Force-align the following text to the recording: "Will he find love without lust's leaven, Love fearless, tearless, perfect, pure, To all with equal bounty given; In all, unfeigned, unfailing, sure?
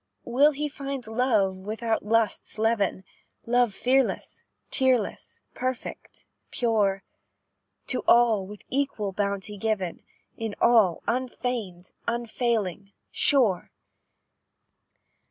"Will 0.25 0.49
he 0.53 0.67
find 0.67 1.05
love 1.05 1.57
without 1.57 2.03
lust's 2.03 2.57
leaven, 2.57 3.03
Love 3.45 3.71
fearless, 3.75 4.41
tearless, 4.71 5.39
perfect, 5.53 6.25
pure, 6.49 7.03
To 7.85 7.99
all 8.07 8.47
with 8.47 8.61
equal 8.67 9.11
bounty 9.11 9.57
given; 9.59 10.01
In 10.37 10.55
all, 10.59 11.03
unfeigned, 11.05 11.91
unfailing, 12.07 12.93
sure? 13.11 13.69